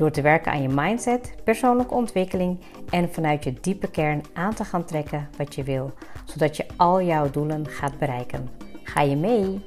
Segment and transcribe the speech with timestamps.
[0.00, 4.64] Door te werken aan je mindset, persoonlijke ontwikkeling en vanuit je diepe kern aan te
[4.64, 5.92] gaan trekken wat je wil,
[6.24, 8.48] zodat je al jouw doelen gaat bereiken.
[8.82, 9.60] Ga je mee?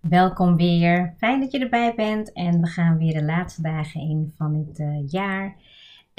[0.00, 1.14] Welkom weer.
[1.18, 4.78] Fijn dat je erbij bent en we gaan weer de laatste dagen in van het
[4.78, 5.56] uh, jaar.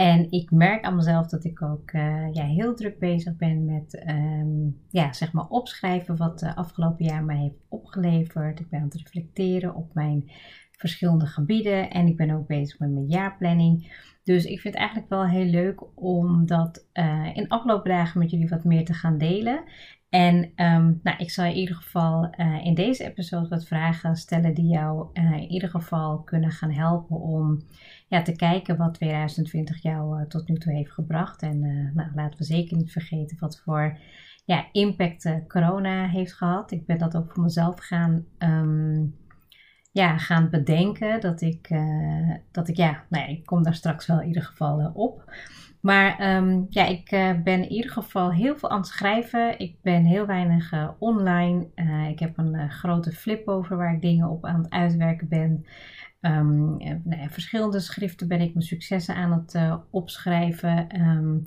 [0.02, 4.04] En ik merk aan mezelf dat ik ook uh, ja, heel druk bezig ben met
[4.08, 8.60] um, ja, zeg maar opschrijven wat de afgelopen jaar mij heeft opgeleverd.
[8.60, 10.32] Ik ben aan het reflecteren op mijn
[10.72, 13.92] verschillende gebieden en ik ben ook bezig met mijn jaarplanning.
[14.24, 18.32] Dus ik vind het eigenlijk wel heel leuk om dat uh, in afgelopen dagen met
[18.32, 19.64] jullie wat meer te gaan delen.
[20.12, 24.54] En um, nou, ik zal in ieder geval uh, in deze episode wat vragen stellen
[24.54, 27.62] die jou uh, in ieder geval kunnen gaan helpen om
[28.08, 31.42] ja, te kijken wat 2020 jou uh, tot nu toe heeft gebracht.
[31.42, 31.60] En
[31.94, 33.98] nou, laten we zeker niet vergeten wat voor
[34.46, 36.72] ja, impact corona heeft gehad.
[36.72, 39.16] Ik ben dat ook voor mezelf gaan, um,
[39.92, 41.22] ja, gaan bedenken.
[41.22, 41.70] Dat ik,
[42.52, 45.34] dat ik, ja, nou ja, ik kom daar straks wel in ieder geval op.
[45.82, 49.60] Maar um, ja, ik uh, ben in ieder geval heel veel aan het schrijven.
[49.60, 51.68] Ik ben heel weinig uh, online.
[51.76, 55.66] Uh, ik heb een grote flip over waar ik dingen op aan het uitwerken ben.
[56.22, 61.02] Um, nou ja, verschillende schriften ben ik mijn successen aan het opschrijven.
[61.02, 61.46] Um,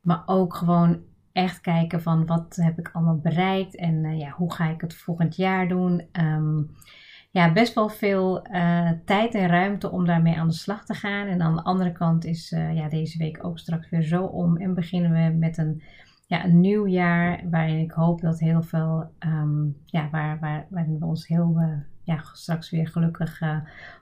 [0.00, 4.68] maar ook gewoon echt kijken van wat heb ik allemaal bereikt en ja, hoe ga
[4.68, 6.08] ik het volgend jaar doen
[7.30, 11.26] ja, best wel veel uh, tijd en ruimte om daarmee aan de slag te gaan.
[11.26, 14.56] En aan de andere kant is uh, ja, deze week ook straks weer zo om.
[14.56, 15.82] En beginnen we met een,
[16.26, 20.98] ja, een nieuw jaar waarin ik hoop dat heel veel, um, ja, waar, waar, waarin
[20.98, 21.72] we ons heel, uh,
[22.02, 23.40] ja, straks weer gelukkig,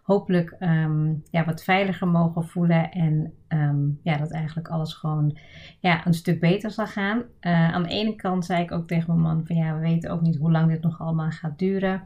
[0.03, 2.91] hopelijk um, ja, wat veiliger mogen voelen.
[2.91, 5.38] En um, ja, dat eigenlijk alles gewoon
[5.81, 7.22] ja, een stuk beter zal gaan.
[7.41, 10.20] aan de ene kant zei ik ook tegen mijn man van ja, we weten ook
[10.20, 12.03] niet hoe lang dit nog allemaal gaat duren.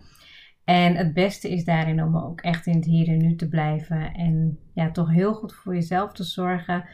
[0.70, 4.14] En het beste is daarin om ook echt in het hier en nu te blijven.
[4.14, 6.84] En ja, toch heel goed voor jezelf te zorgen.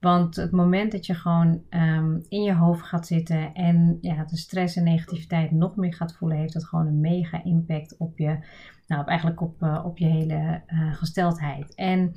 [0.00, 4.36] Want het moment dat je gewoon um, in je hoofd gaat zitten en ja, de
[4.36, 8.38] stress en negativiteit nog meer gaat voelen, heeft dat gewoon een mega impact op je,
[8.86, 11.74] nou, op eigenlijk op, uh, op je hele uh, gesteldheid.
[11.74, 12.14] En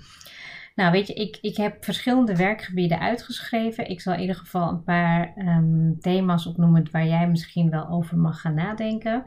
[0.76, 3.90] nou, weet je, ik, ik heb verschillende werkgebieden uitgeschreven.
[3.90, 8.18] Ik zal in ieder geval een paar um, thema's opnoemen waar jij misschien wel over
[8.18, 9.26] mag gaan nadenken.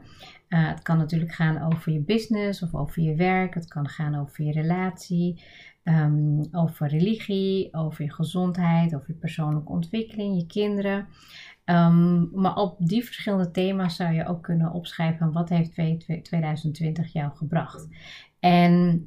[0.53, 3.53] Uh, het kan natuurlijk gaan over je business of over je werk.
[3.53, 5.43] Het kan gaan over je relatie,
[5.83, 11.07] um, over religie, over je gezondheid, over je persoonlijke ontwikkeling, je kinderen.
[11.65, 15.73] Um, maar op die verschillende thema's zou je ook kunnen opschrijven wat heeft
[16.23, 17.87] 2020 jou gebracht.
[18.39, 19.05] En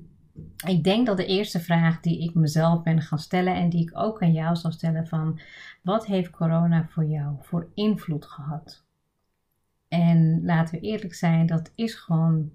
[0.66, 3.98] ik denk dat de eerste vraag die ik mezelf ben gaan stellen en die ik
[3.98, 5.40] ook aan jou zal stellen van
[5.82, 8.85] wat heeft corona voor jou voor invloed gehad?
[9.88, 12.52] En laten we eerlijk zijn, dat is gewoon,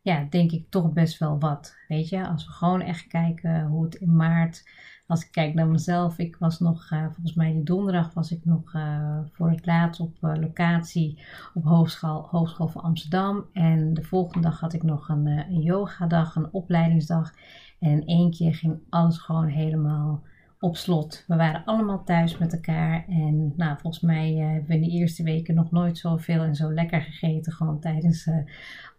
[0.00, 1.76] ja, denk ik toch best wel wat.
[1.88, 4.64] Weet je, als we gewoon echt kijken hoe het in maart,
[5.06, 8.44] als ik kijk naar mezelf, ik was nog, uh, volgens mij die donderdag was ik
[8.44, 11.22] nog uh, voor het laatst op uh, locatie
[11.54, 13.44] op Hogeschool, Hogeschool van Amsterdam.
[13.52, 17.34] En de volgende dag had ik nog een, een yogadag, een opleidingsdag.
[17.78, 20.22] En in één keer ging alles gewoon helemaal
[20.62, 21.24] op slot.
[21.26, 23.04] We waren allemaal thuis met elkaar.
[23.08, 26.54] En nou, volgens mij uh, hebben we in de eerste weken nog nooit zoveel en
[26.54, 27.52] zo lekker gegeten.
[27.52, 28.36] Gewoon tijdens uh,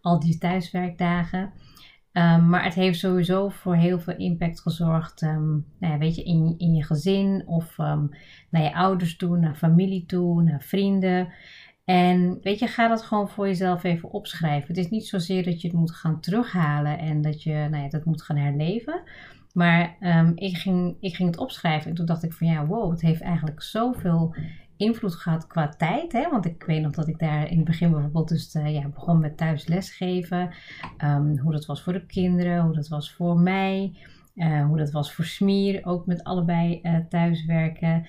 [0.00, 1.52] al die thuiswerkdagen.
[2.12, 5.22] Um, maar het heeft sowieso voor heel veel impact gezorgd.
[5.22, 8.10] Um, nou ja, weet je, in, in je gezin of um,
[8.50, 11.28] naar je ouders toe, naar familie toe, naar vrienden.
[11.84, 14.68] En weet je, ga dat gewoon voor jezelf even opschrijven.
[14.68, 17.88] Het is niet zozeer dat je het moet gaan terughalen en dat je nou ja,
[17.88, 19.02] dat moet gaan herleven.
[19.54, 22.90] Maar um, ik, ging, ik ging het opschrijven en toen dacht ik van ja, wow,
[22.90, 24.34] het heeft eigenlijk zoveel
[24.76, 26.12] invloed gehad qua tijd.
[26.12, 26.30] Hè?
[26.30, 29.20] Want ik weet nog dat ik daar in het begin bijvoorbeeld dus, uh, ja, begon
[29.20, 30.50] met thuis lesgeven.
[31.04, 33.96] Um, hoe dat was voor de kinderen, hoe dat was voor mij.
[34.34, 38.06] Uh, hoe dat was voor Smier, ook met allebei uh, thuiswerken.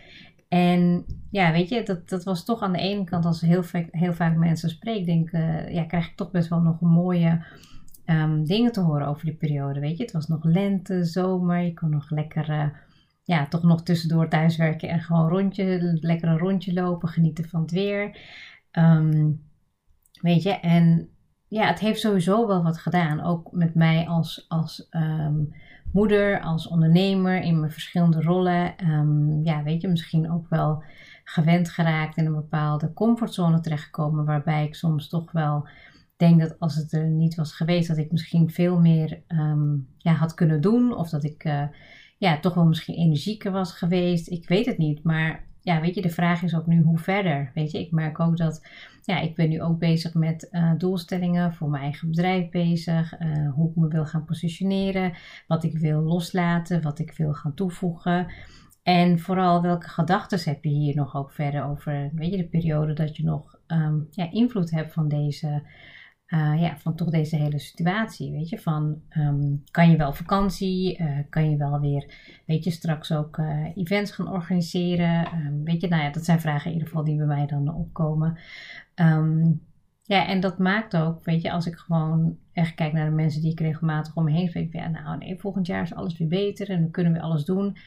[0.48, 3.88] En ja, weet je, dat, dat was toch aan de ene kant, als heel, vaak,
[3.92, 5.32] heel vaak mensen spreek, denk
[5.70, 7.46] ja, krijg ik toch best wel nog een mooie
[8.06, 9.80] um, dingen te horen over die periode.
[9.80, 11.60] Weet je, het was nog lente, zomer.
[11.60, 12.68] Je kon nog lekker, uh,
[13.24, 17.72] ja, toch nog tussendoor thuiswerken en gewoon rondje, lekker een rondje lopen, genieten van het
[17.72, 18.18] weer.
[18.72, 19.44] Um,
[20.22, 21.10] weet je, en
[21.48, 23.24] ja, het heeft sowieso wel wat gedaan.
[23.24, 25.44] Ook met mij als, als ehm,
[25.92, 28.78] moeder, als ondernemer in mijn verschillende rollen.
[28.78, 30.84] Ehm, ja, weet je, misschien ook wel
[31.24, 34.26] gewend geraakt in een bepaalde comfortzone terechtgekomen.
[34.26, 35.68] Waarbij ik soms toch wel
[36.16, 40.14] denk dat als het er niet was geweest, dat ik misschien veel meer ehm, ja,
[40.14, 40.96] had kunnen doen.
[40.96, 41.68] Of dat ik uh,
[42.18, 44.30] ja, toch wel misschien energieker was geweest.
[44.30, 45.04] Ik weet het niet.
[45.04, 47.52] Maar ja, weet je, de vraag is ook nu hoe verder.
[47.54, 48.68] Weet je, ik merk ook dat,
[49.02, 53.20] ja, ik ben nu ook bezig met uh, doelstellingen voor mijn eigen bedrijf bezig.
[53.20, 55.14] Uh, hoe ik me wil gaan positioneren,
[55.48, 58.28] wat ik wil loslaten, wat ik wil gaan toevoegen.
[58.84, 62.94] En vooral welke gedachten heb je hier nog ook verder over, weet je, de periode
[62.94, 65.64] dat je nog um, ja, invloed hebt van deze
[66.28, 68.32] uh, ja, van toch deze hele situatie.
[68.32, 72.14] Weet je, van um, kan je wel vakantie, uh, kan je wel weer,
[72.46, 75.28] weet je, straks ook uh, events gaan organiseren.
[75.34, 77.74] Um, weet je, nou ja, dat zijn vragen in ieder geval die bij mij dan
[77.74, 78.38] opkomen.
[78.96, 79.62] Um,
[80.04, 83.42] ja, en dat maakt ook, weet je, als ik gewoon echt kijk naar de mensen
[83.42, 86.70] die ik regelmatig om me heen ja, nou nee, volgend jaar is alles weer beter
[86.70, 87.78] en dan kunnen we alles doen.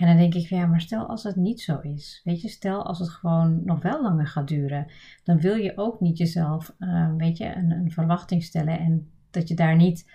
[0.00, 2.20] En dan denk ik, ja, maar stel als het niet zo is.
[2.24, 4.86] Weet je, stel als het gewoon nog wel langer gaat duren.
[5.24, 8.78] Dan wil je ook niet jezelf, uh, weet je, een, een, verwachting stellen.
[8.78, 10.10] En dat je daar niet,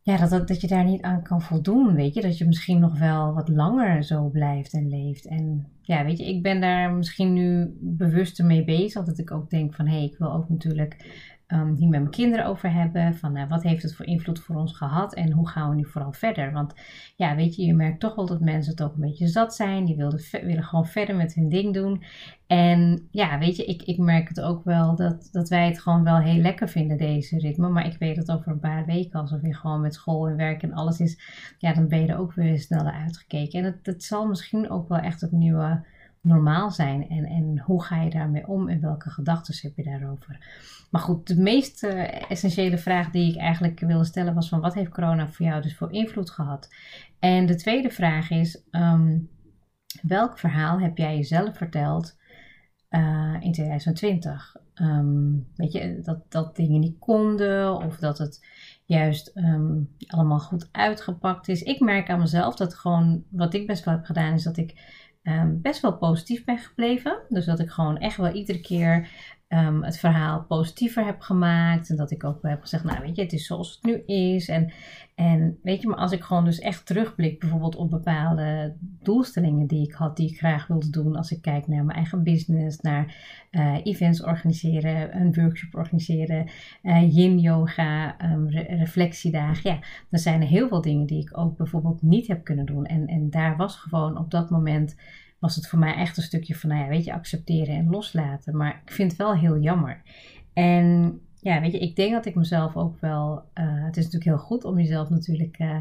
[0.00, 1.94] ja, dat, dat, dat je daar niet aan kan voldoen.
[1.94, 5.26] Weet je, dat je misschien nog wel wat langer zo blijft en leeft.
[5.26, 9.04] En ja, weet je, ik ben daar misschien nu bewuster mee bezig.
[9.04, 10.96] Dat ik ook denk van, hé, hey, ik wil ook natuurlijk
[11.52, 13.14] um, hier met mijn kinderen over hebben.
[13.14, 15.84] Van uh, wat heeft het voor invloed voor ons gehad en hoe gaan we nu
[15.84, 16.52] vooral verder?
[16.52, 16.74] Want
[17.16, 19.84] ja, weet je, je merkt toch wel dat mensen het ook een beetje zat zijn.
[19.84, 22.02] Die willen gewoon verder met hun ding doen.
[22.46, 26.04] En ja, weet je, ik, ik merk het ook wel dat, dat wij het gewoon
[26.04, 27.68] wel heel lekker vinden, deze ritme.
[27.68, 30.36] Maar ik weet dat over een paar weken, als er weer gewoon met school en
[30.36, 31.18] werk en alles is,
[31.58, 33.58] ja, dan ben je er ook weer sneller uitgekeken.
[33.58, 35.84] En het, het zal misschien ook wel echt het nieuwe
[36.22, 40.46] normaal zijn en, en hoe ga je daarmee om en welke gedachten heb je daarover.
[40.90, 44.74] Maar goed, de meest uh, essentiële vraag die ik eigenlijk wilde stellen was van wat
[44.74, 46.74] heeft corona voor jou dus voor invloed gehad?
[47.18, 49.28] En de tweede vraag is, um,
[50.02, 52.18] welk verhaal heb jij jezelf verteld
[52.90, 54.56] uh, in 2020?
[54.74, 58.46] Um, ehm, weet je, dat, dat dingen niet konden of dat het
[58.84, 61.62] juist um, allemaal goed uitgepakt is.
[61.62, 65.00] Ik merk aan mezelf dat gewoon, wat ik best wel heb gedaan, is dat ik
[65.22, 67.22] um, best wel positief ben gebleven.
[67.28, 69.08] Dus dat ik gewoon echt wel iedere keer
[69.54, 71.90] um, het verhaal positiever heb gemaakt.
[71.90, 74.48] En dat ik ook heb gezegd, nou weet je, het is zoals het nu is.
[74.48, 74.72] En,
[75.14, 79.86] en weet je, maar als ik gewoon dus echt terugblik bijvoorbeeld op bepaalde doelstellingen die
[79.86, 81.16] ik had, die ik graag wilde doen.
[81.16, 83.16] Als ik kijk naar mijn eigen business, naar
[83.50, 86.50] uh, events organiseren, een workshop organiseren,
[86.82, 88.16] uh, yin yoga,
[88.48, 89.70] re reflectiedagen.
[89.70, 89.78] Ja,
[90.10, 92.84] er zijn er heel veel dingen die ik ook bijvoorbeeld niet heb kunnen doen.
[92.84, 94.96] En, en daar was gewoon op dat moment
[95.42, 98.56] was het voor mij echt een stukje van, nou ja, weet je, accepteren en loslaten.
[98.56, 100.02] Maar ik vind het wel heel jammer.
[100.52, 103.34] En ja, weet je, ik denk dat ik mezelf ook wel.
[103.54, 105.76] Uh, het is natuurlijk heel goed om jezelf natuurlijk uh,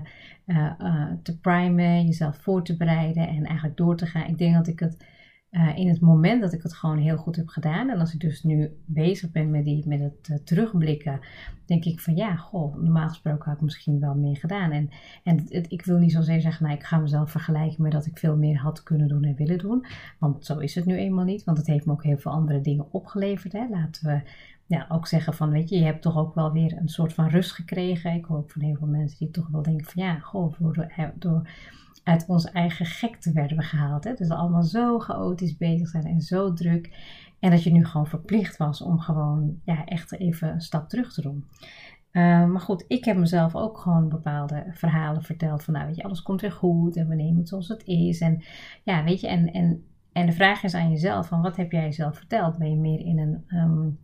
[0.46, 4.28] uh, te primen, jezelf voor te bereiden en eigenlijk door te gaan.
[4.28, 4.98] Ik denk dat ik het
[5.52, 7.90] uh, in het moment dat ik het gewoon heel goed heb gedaan.
[7.90, 11.20] En als ik dus nu bezig ben met, die, met het uh, terugblikken,
[11.66, 14.72] denk ik van ja, goh, normaal gesproken had ik misschien wel meer gedaan.
[14.72, 14.90] En,
[15.24, 18.38] en ik wil niet zozeer zeggen, nou, ik ga mezelf vergelijken met dat ik veel
[18.38, 19.86] meer had kunnen doen en willen doen.
[20.20, 21.44] Want zo is het nu eenmaal niet.
[21.44, 23.54] Want het heeft me ook heel veel andere dingen opgeleverd.
[23.54, 23.68] Hè.
[23.70, 24.22] Laten we
[24.72, 27.28] ja, ook zeggen van, weet je, je hebt toch ook wel weer een soort van
[27.28, 28.14] rust gekregen.
[28.14, 31.14] Ik hoor ook van heel veel mensen die toch wel denken van ja, goh, door,
[31.16, 31.50] door
[32.04, 34.04] uit onze eigen gekte werden we gehaald.
[34.04, 34.14] Hè?
[34.14, 36.90] Dus allemaal zo chaotisch bezig zijn en zo druk.
[37.40, 41.14] En dat je nu gewoon verplicht was om gewoon ja, echt even een stap terug
[41.14, 41.46] te doen.
[42.12, 45.64] Uh, maar goed, ik heb mezelf ook gewoon bepaalde verhalen verteld.
[45.64, 48.20] Van nou, weet je, alles komt weer goed en we nemen het zoals het is.
[48.20, 48.44] En
[48.84, 51.84] ja, weet je, en, en, en de vraag is aan jezelf: van wat heb jij
[51.84, 52.58] jezelf verteld?
[52.58, 53.44] Ben je meer in een.
[53.58, 54.00] Um,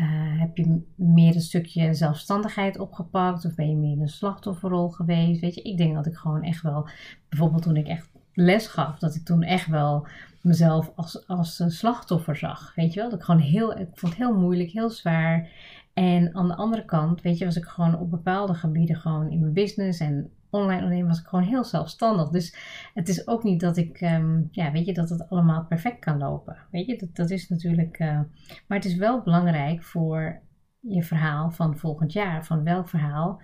[0.00, 4.88] uh, heb je meer een stukje zelfstandigheid opgepakt of ben je meer in een slachtofferrol
[4.88, 5.40] geweest?
[5.40, 6.88] Weet je, ik denk dat ik gewoon echt wel,
[7.28, 10.06] bijvoorbeeld toen ik echt les gaf, dat ik toen echt wel
[10.40, 12.74] mezelf als, als slachtoffer zag.
[12.74, 15.50] Weet je wel, dat ik gewoon heel, ik vond het heel moeilijk, heel zwaar.
[15.94, 19.40] En aan de andere kant, weet je, was ik gewoon op bepaalde gebieden gewoon in
[19.40, 22.28] mijn business en online ondernemen was ik gewoon heel zelfstandig.
[22.28, 22.56] Dus
[22.94, 26.18] het is ook niet dat ik, um, ja, weet je, dat het allemaal perfect kan
[26.18, 26.56] lopen.
[26.70, 28.20] Weet je, dat, dat is natuurlijk, uh,
[28.66, 30.40] maar het is wel belangrijk voor
[30.80, 32.44] je verhaal van volgend jaar.
[32.44, 33.40] Van welk verhaal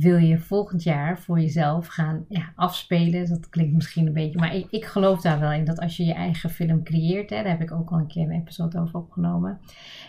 [0.00, 3.28] wil je volgend jaar voor jezelf gaan ja, afspelen.
[3.28, 6.04] Dat klinkt misschien een beetje, maar ik, ik, geloof daar wel in dat als je
[6.04, 8.98] je eigen film creëert, hè, daar heb ik ook al een keer een episode over
[8.98, 9.60] opgenomen,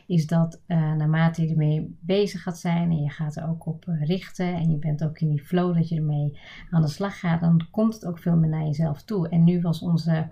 [0.07, 3.85] is dat uh, naarmate je ermee bezig gaat zijn en je gaat er ook op
[3.85, 7.19] uh, richten en je bent ook in die flow dat je ermee aan de slag
[7.19, 9.29] gaat, dan komt het ook veel meer naar jezelf toe.
[9.29, 10.29] En nu was onze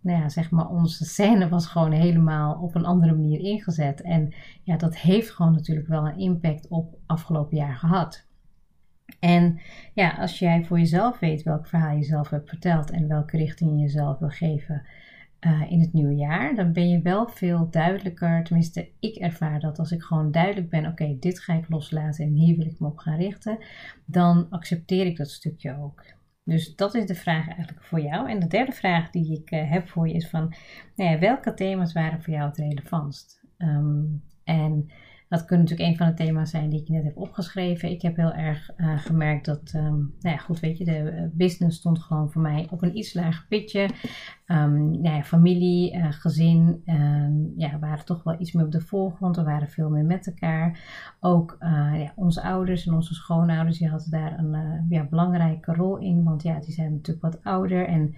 [0.00, 4.00] nou ja, zeg maar, onze scène was gewoon helemaal op een andere manier ingezet.
[4.00, 8.30] En ja, dat heeft gewoon natuurlijk wel een impact op afgelopen jaar gehad.
[9.20, 9.60] En
[9.94, 13.70] ja, als jij voor jezelf weet welk verhaal je zelf hebt verteld en welke richting
[13.70, 14.82] je jezelf wil geven
[15.40, 18.44] uh, in het nieuwe jaar, dan ben je wel veel duidelijker.
[18.44, 22.32] Tenminste, ik ervaar dat als ik gewoon duidelijk ben: oké, dit ga ik loslaten en
[22.32, 23.58] hier wil ik me op gaan richten,
[24.04, 26.04] dan accepteer ik dat stukje ook.
[26.44, 28.30] Dus dat is de vraag eigenlijk voor jou.
[28.30, 30.54] En de derde vraag die ik uh, heb voor je is van,
[30.96, 33.42] nou ja, welke thema's waren voor jou het relevantst?
[33.58, 34.90] Um, en
[35.32, 37.90] dat kunnen natuurlijk een van de thema's zijn die ik net heb opgeschreven.
[37.90, 41.24] Ik heb heel erg uh, gemerkt dat, um, nou ja, goed, weet je, de eh,
[41.32, 43.88] business stond gewoon voor mij op een iets lager pitje.
[44.46, 48.80] Um, nou ja, familie, uh, gezin, um, ja, waren toch wel iets meer op de
[48.80, 49.36] voorgrond.
[49.36, 50.80] We waren veel meer met elkaar.
[51.20, 56.24] Ook ja, onze ouders en onze schoonouders, die hadden daar een ja, belangrijke rol in.
[56.24, 58.14] Want ja, die zijn natuurlijk wat ouder en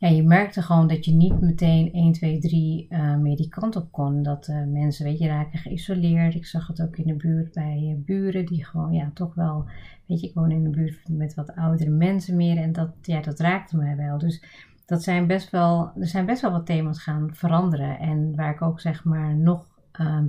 [0.00, 3.76] ja, je merkte gewoon dat je niet meteen 1, 2, 3 uh, meer die kant
[3.76, 4.22] op kon.
[4.22, 6.34] Dat uh, mensen, weet je, raken geïsoleerd.
[6.34, 9.64] Ik zag het ook in de buurt bij uh, buren die gewoon, ja, toch wel,
[10.06, 12.56] weet je, ik woon in een buurt met wat oudere mensen meer.
[12.56, 14.18] En dat, ja, dat raakte mij wel.
[14.18, 14.44] Dus
[14.86, 17.98] dat zijn best wel, er zijn best wel wat thema's gaan veranderen.
[17.98, 19.68] En waar ik ook, zeg maar, nog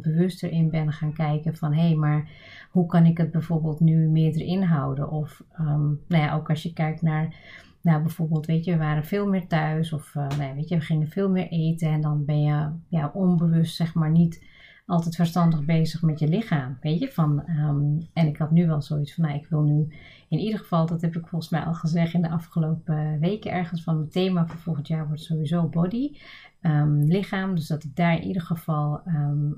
[0.02, 2.30] bewuster in ben gaan kijken van, hé, hey, maar
[2.72, 5.12] hoe kan ik het bijvoorbeeld nu meer erin houden?
[5.12, 7.36] Of, um, nou ja, ook als je kijkt naar
[7.82, 10.82] nou, bijvoorbeeld, weet je, we waren veel meer thuis of uh, nee, weet je, we
[10.82, 14.50] gingen veel meer eten en dan ben je ja, onbewust, zeg maar, niet
[14.86, 17.12] altijd verstandig bezig met je lichaam, weet je.
[17.12, 19.88] Van, um, en ik had nu wel zoiets van, nou, ik wil nu
[20.30, 23.84] in ieder geval, dat heb ik volgens mij al gezegd in de afgelopen weken ergens,
[23.84, 26.18] van mijn thema voor volgend jaar wordt sowieso body,
[26.62, 27.56] um, lichaam.
[27.56, 29.02] Dus dat ik daar in ieder geval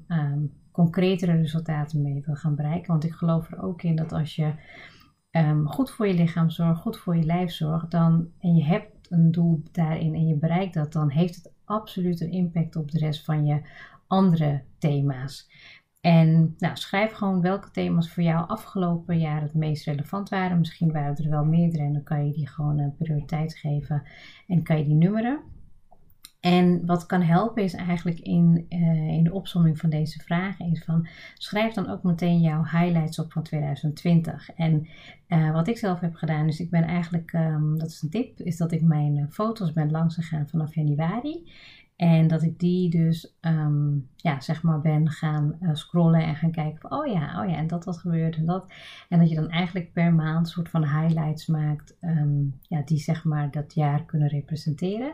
[0.08, 2.92] um, concretere resultaten mee wil gaan bereiken.
[2.92, 4.52] Want ik geloof er ook in dat als je
[5.36, 8.92] um, goed voor je lichaam zorgt, goed voor je lijf zorgt, dan, en je hebt
[9.10, 13.00] een doel daarin en je bereikt dat, dan heeft het absoluut een impact op de
[13.00, 13.62] rest van je
[14.08, 15.50] andere thema's.
[16.02, 20.58] En nou, schrijf gewoon welke thema's voor jou afgelopen jaar het meest relevant waren.
[20.58, 24.04] Misschien waren er wel meerdere en dan kan je die gewoon een prioriteit geven
[24.48, 25.40] en kan je die nummeren.
[26.44, 30.84] En wat kan helpen is eigenlijk in, uh, in de opzomming van deze vragen is
[30.84, 34.50] van schrijf dan ook meteen jouw highlights op van 2020.
[34.56, 34.88] En
[35.28, 38.40] uh, wat ik zelf heb gedaan, is ik ben eigenlijk, um, dat is een tip,
[38.40, 41.52] is dat ik mijn uh, foto's ben langs gegaan vanaf januari.
[41.96, 46.80] En dat ik die dus, um, ja, zeg maar, ben gaan scrollen en gaan kijken
[46.82, 48.74] van, oh ja, oh ja, en dat wat gebeurt en dat.
[49.10, 53.00] En dat je dan eigenlijk per maand een soort van highlights maakt, um, ja, die
[53.00, 55.14] zeg maar dat jaar kunnen representeren.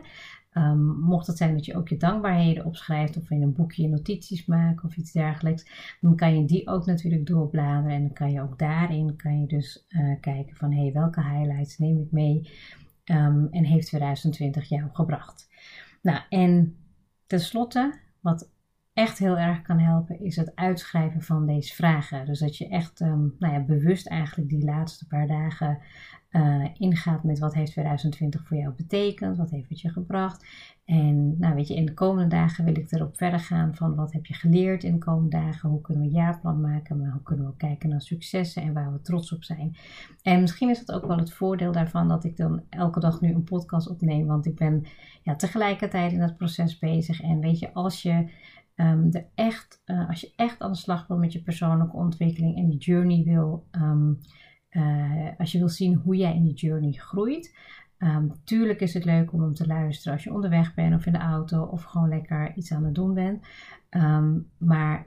[0.54, 4.46] Um, mocht het zijn dat je ook je dankbaarheden opschrijft of in een boekje notities
[4.46, 8.42] maakt of iets dergelijks, dan kan je die ook natuurlijk doorbladeren en dan kan je
[8.42, 12.50] ook daarin kan je dus uh, kijken van hé, hey, welke highlights neem ik mee
[13.04, 15.48] um, en heeft 2020 jou gebracht.
[16.02, 16.76] Nou, en
[17.26, 18.50] tenslotte, wat
[19.00, 22.26] echt heel erg kan helpen, is het uitschrijven van deze vragen.
[22.26, 25.78] Dus dat je echt um, nou ja, bewust eigenlijk die laatste paar dagen
[26.30, 30.46] uh, ingaat met wat heeft 2020 voor jou betekend, wat heeft het je gebracht.
[30.84, 34.12] En nou weet je, in de komende dagen wil ik erop verder gaan van wat
[34.12, 37.22] heb je geleerd in de komende dagen, hoe kunnen we een jaarplan maken, maar hoe
[37.22, 39.76] kunnen we kijken naar successen en waar we trots op zijn.
[40.22, 43.32] En misschien is dat ook wel het voordeel daarvan dat ik dan elke dag nu
[43.32, 44.84] een podcast opneem, want ik ben
[45.22, 47.20] ja, tegelijkertijd in dat proces bezig.
[47.20, 48.28] En weet je, als je
[48.76, 52.56] um, er echt, uh, als je echt aan de slag wil met je persoonlijke ontwikkeling
[52.56, 54.18] en die journey wil um,
[54.70, 57.58] uh, als je wil zien hoe jij in die journey groeit.
[57.98, 61.12] Um, tuurlijk is het leuk om hem te luisteren als je onderweg bent of in
[61.12, 63.46] de auto of gewoon lekker iets aan het doen bent.
[64.58, 65.06] Maar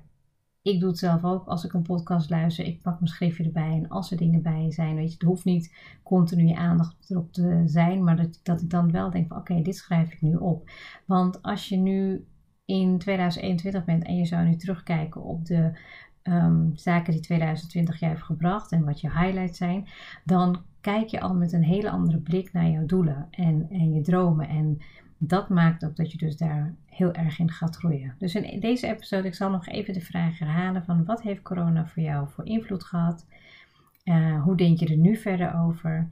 [0.61, 2.65] ik doe het zelf ook als ik een podcast luister.
[2.65, 5.45] Ik pak mijn schriftje erbij en als er dingen bij zijn, weet je, het hoeft
[5.45, 9.37] niet continu je aandacht erop te zijn, maar dat, dat ik dan wel denk van
[9.37, 10.69] oké, dit schrijf ik nu op.
[11.05, 12.25] Want als je nu
[12.65, 15.71] in 2021 bent en je zou nu terugkijken op de
[16.23, 19.87] um, zaken die 2020 jij heeft gebracht en wat je highlights zijn,
[20.23, 24.01] dan kijk je al met een hele andere blik naar jouw doelen en, en je
[24.01, 24.47] dromen.
[24.47, 24.81] En
[25.17, 28.15] dat maakt ook dat je dus daar heel erg in gaat groeien.
[28.17, 31.87] Dus in deze episode, ik zal nog even de vraag herhalen van wat heeft corona
[31.87, 33.25] voor jou voor invloed gehad?
[34.03, 36.09] Uh, hoe denk je er nu verder over?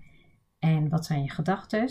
[0.60, 1.90] En wat zijn je gedachten?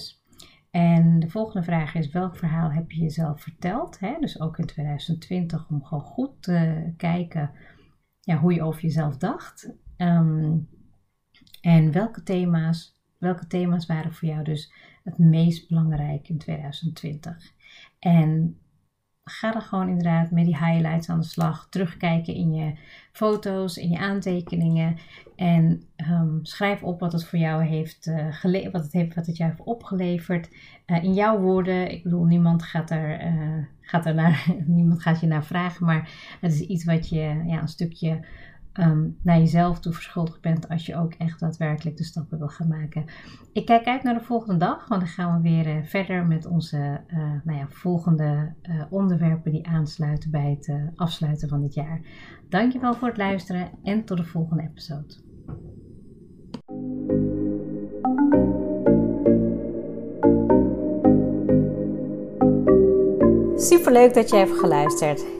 [0.70, 3.98] En de volgende vraag is: welk verhaal heb je jezelf verteld?
[3.98, 4.16] Hè?
[4.20, 7.50] Dus ook in 2020 om gewoon goed te kijken
[8.20, 9.72] ja, hoe je over jezelf dacht.
[9.96, 10.68] Um,
[11.60, 14.72] en welke thema's, welke thema's waren voor jou dus
[15.04, 17.52] het meest belangrijk in 2020?
[17.98, 18.60] En
[19.30, 21.68] ga dan gewoon inderdaad met die highlights aan de slag.
[21.68, 22.72] Terugkijken in je
[23.12, 24.96] foto's, in je aantekeningen.
[25.36, 29.36] En ehm, schrijf op wat het voor jou heeft, uh, wat het heeft, wat het
[29.36, 30.50] jou heeft opgeleverd.
[30.86, 31.90] Uh, in jouw woorden.
[31.90, 35.86] Ik bedoel, niemand gaat er, uh, gaat er naar, niemand gaat je naar vragen.
[35.86, 36.10] Maar
[36.40, 38.20] het is iets wat je ja, een stukje
[38.74, 42.68] um, naar jezelf toe verschuldigd bent als je ook echt daadwerkelijk de stappen wil gaan
[42.68, 43.04] maken.
[43.52, 46.46] Ik kijk uit naar de volgende dag, want dan gaan we weer uh, verder met
[46.46, 52.00] onze uh, nou ja, volgende uh, onderwerpen die aansluiten bij het afsluiten van dit jaar.
[52.48, 55.14] Dankjewel voor het luisteren en tot de volgende episode.
[63.56, 65.39] Super leuk dat je hebt geluisterd.